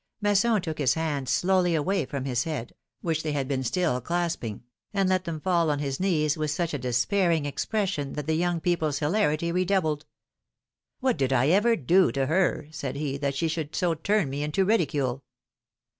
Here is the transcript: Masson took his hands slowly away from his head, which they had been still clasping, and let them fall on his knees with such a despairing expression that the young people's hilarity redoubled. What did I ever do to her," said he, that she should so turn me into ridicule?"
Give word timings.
Masson 0.19 0.59
took 0.63 0.79
his 0.79 0.95
hands 0.95 1.29
slowly 1.29 1.75
away 1.75 2.07
from 2.07 2.25
his 2.25 2.43
head, 2.45 2.73
which 3.01 3.21
they 3.21 3.33
had 3.33 3.47
been 3.47 3.63
still 3.63 4.01
clasping, 4.01 4.63
and 4.95 5.07
let 5.07 5.25
them 5.25 5.39
fall 5.39 5.69
on 5.69 5.77
his 5.77 5.99
knees 5.99 6.35
with 6.39 6.49
such 6.49 6.73
a 6.73 6.79
despairing 6.79 7.45
expression 7.45 8.13
that 8.13 8.25
the 8.25 8.33
young 8.33 8.59
people's 8.59 8.97
hilarity 8.97 9.51
redoubled. 9.51 10.07
What 11.01 11.17
did 11.17 11.31
I 11.31 11.49
ever 11.49 11.75
do 11.75 12.11
to 12.13 12.25
her," 12.25 12.67
said 12.71 12.95
he, 12.95 13.15
that 13.17 13.35
she 13.35 13.47
should 13.47 13.75
so 13.75 13.93
turn 13.93 14.27
me 14.31 14.41
into 14.41 14.65
ridicule?" 14.65 15.23